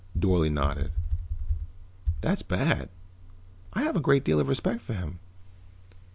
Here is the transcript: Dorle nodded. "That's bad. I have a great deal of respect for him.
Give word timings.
Dorle 0.17 0.49
nodded. 0.51 0.93
"That's 2.21 2.41
bad. 2.41 2.89
I 3.73 3.83
have 3.83 3.95
a 3.95 3.99
great 4.01 4.23
deal 4.23 4.39
of 4.39 4.47
respect 4.47 4.81
for 4.81 4.95
him. 4.95 5.19